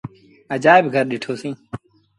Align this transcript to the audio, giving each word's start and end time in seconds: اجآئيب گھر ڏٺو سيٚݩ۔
اجآئيب 0.55 0.85
گھر 0.93 1.03
ڏٺو 1.11 1.33
سيٚݩ۔ 1.41 1.57